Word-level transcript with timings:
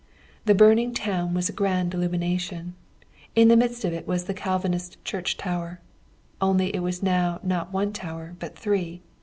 The 0.45 0.55
burning 0.55 0.95
town 0.95 1.35
was 1.35 1.47
a 1.47 1.53
grand 1.53 1.93
illumination; 1.93 2.73
in 3.35 3.49
the 3.49 3.55
midst 3.55 3.85
of 3.85 3.93
it 3.93 4.07
was 4.07 4.23
the 4.23 4.33
Calvinist 4.33 4.97
church 5.05 5.37
tower 5.37 5.79
only 6.41 6.73
it 6.75 6.79
was 6.81 7.03
now 7.03 7.39
not 7.43 7.71
one 7.71 7.93
tower, 7.93 8.35
but 8.39 8.57
three. 8.57 9.03